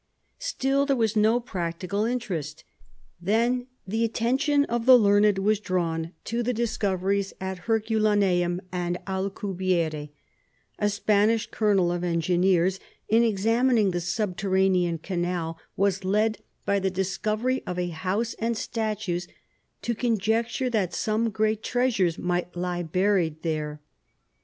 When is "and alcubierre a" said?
8.71-10.89